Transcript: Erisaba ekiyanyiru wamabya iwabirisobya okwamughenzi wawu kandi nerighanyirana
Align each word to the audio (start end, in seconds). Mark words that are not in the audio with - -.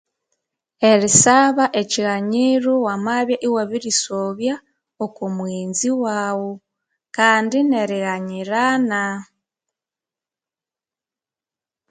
Erisaba 0.91 1.65
ekiyanyiru 1.81 2.73
wamabya 2.85 3.37
iwabirisobya 3.47 4.55
okwamughenzi 5.05 5.89
wawu 6.03 6.51
kandi 7.15 7.57
nerighanyirana 7.69 9.01